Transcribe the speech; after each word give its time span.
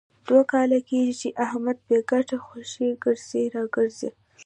دوه 0.27 0.41
کاله 0.51 0.79
کېږي، 0.89 1.13
چې 1.21 1.29
احمد 1.45 1.77
بې 1.87 1.99
ګټې 2.11 2.37
خوشې 2.45 2.89
ګرځي 3.03 3.43
را 3.53 3.63
ګرځي. 3.75 4.09